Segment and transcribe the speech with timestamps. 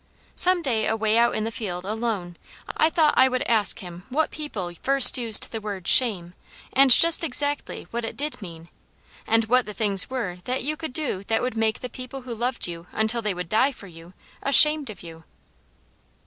[0.33, 2.35] Some day away out in the field, alone,
[2.75, 6.33] I thought I would ask him what people first used the word "shame,"
[6.73, 8.69] and just exactly what it did mean,
[9.27, 12.33] and what the things were that you could do that would make the people who
[12.33, 15.23] loved you until they would die for you, ashamed of you.